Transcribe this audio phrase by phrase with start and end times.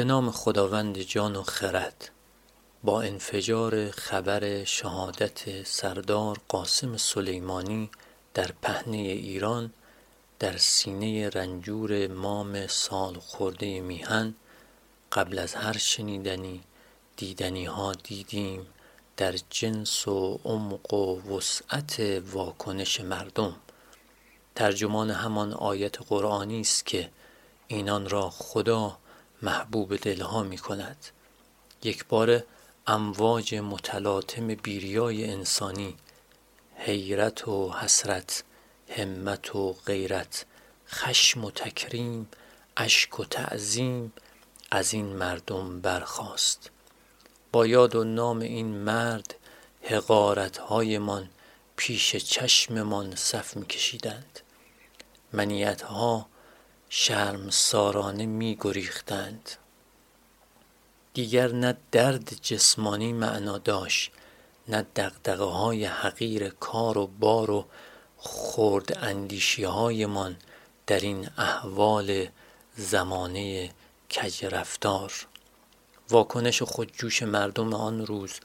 [0.00, 2.10] به نام خداوند جان و خرد
[2.84, 7.90] با انفجار خبر شهادت سردار قاسم سلیمانی
[8.34, 9.72] در پهنه ایران
[10.38, 14.34] در سینه رنجور مام سال خورده میهن
[15.12, 16.60] قبل از هر شنیدنی
[17.16, 18.66] دیدنی ها دیدیم
[19.16, 23.56] در جنس و عمق و وسعت واکنش مردم.
[24.54, 27.10] ترجمان همان آیت قرآنی است که
[27.68, 28.98] اینان را خدا
[29.42, 31.06] محبوب دلها می کند
[31.82, 32.44] یک بار
[32.86, 35.96] امواج متلاطم بیریای انسانی
[36.76, 38.44] حیرت و حسرت
[38.88, 40.44] همت و غیرت
[40.88, 42.28] خشم و تکریم
[42.76, 44.12] اشک و تعظیم
[44.70, 46.70] از این مردم برخاست.
[47.52, 49.34] با یاد و نام این مرد
[50.58, 51.28] هایمان
[51.76, 54.40] پیش چشممان صف می کشیدند
[55.32, 56.26] منیت ها
[56.92, 59.50] شرم سارانه می گریختند
[61.14, 64.12] دیگر نه درد جسمانی معنا داشت
[64.68, 67.66] نه دقدقه های حقیر کار و بار و
[68.18, 70.36] خرد اندیشی هایمان
[70.86, 72.26] در این احوال
[72.76, 73.70] زمانه
[74.10, 75.12] کج رفتار
[76.08, 78.40] واکنش خودجوش مردم آن روز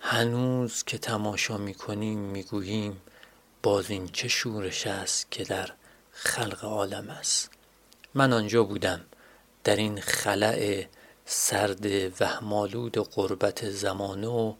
[0.00, 3.00] هنوز که تماشا می‌کنیم می‌گوییم
[3.62, 5.72] باز این چه شورش است که در
[6.12, 7.59] خلق عالم است؟
[8.14, 9.00] من آنجا بودم.
[9.64, 10.84] در این خلع
[11.24, 11.86] سرد
[12.22, 14.54] وهمالود قربت زمانه و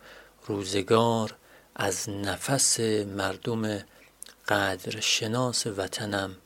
[0.46, 1.36] روزگار
[1.74, 3.82] از نفس مردم
[4.48, 6.36] قدر شناس وطنم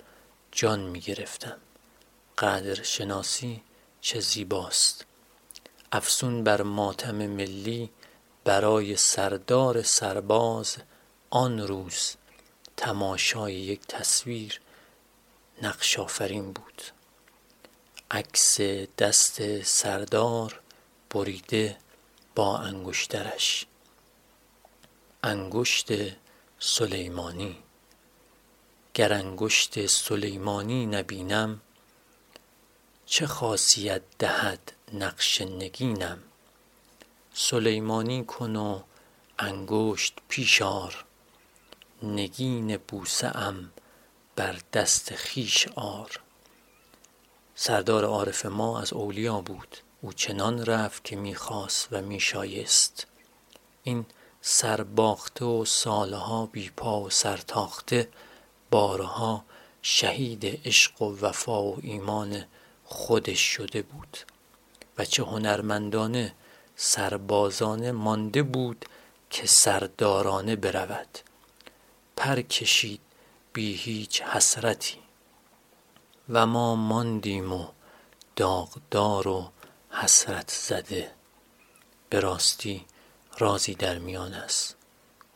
[0.53, 1.57] جان می گرفتم.
[2.39, 3.63] قدر شناسی
[4.01, 5.05] چه زیباست.
[5.93, 7.91] افسون بر ماتم ملی
[8.45, 10.77] برای سردار سرباز
[11.31, 12.15] آن روز
[12.77, 14.61] تماشای یک تصویر
[15.63, 16.83] نقش آفرین بود.
[18.11, 18.61] عکس
[18.99, 20.61] دست سردار
[21.11, 21.77] بریده
[22.35, 23.67] با انگشترش.
[25.23, 25.89] انگشت
[26.59, 27.57] سلیمانی.
[28.95, 31.61] گر انگشت سلیمانی نبینم
[33.07, 36.23] چه خاصیت دهد نقش نگینم؟
[37.35, 38.83] سلیمانی کن و
[39.39, 41.05] انگشت پیش آر
[42.03, 43.71] نگین بوسه ام
[44.37, 46.21] بر دست خویش آر.
[47.55, 49.77] سردار عارف ما از اولیا بود.
[50.01, 53.07] او چنان رفت که می‌خواست و میشایست.
[53.83, 54.07] این
[54.41, 58.09] سرباخته و سالها بی پا و سرتاخته
[58.71, 59.45] بارها
[59.83, 62.45] شهید عشق و وفا و ایمان
[62.85, 64.19] خودش شده بود.
[64.99, 66.35] و چه هنرمندانه
[66.77, 68.85] سربازانه مانده بود
[69.31, 71.19] که سردارانه برود.
[72.17, 73.01] پر کشید
[73.55, 74.99] بی هیچ حسرتی.
[76.29, 77.67] و ما ماندیم و
[78.37, 79.51] داغدار و
[79.91, 81.11] حسرت زده.
[82.11, 82.85] به راستی
[83.39, 84.77] رازی در میان است.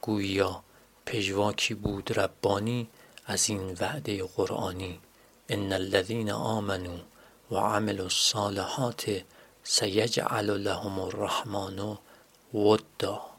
[0.00, 0.62] گویا
[1.06, 2.90] پژواکی بود ربانی
[3.26, 5.00] از این وعده قرآنی.
[5.48, 6.98] ان الذین آمنوا
[7.50, 9.24] و عملوا الصالحات
[9.62, 11.98] سیجعل لهم الرحمن
[12.54, 13.37] ودا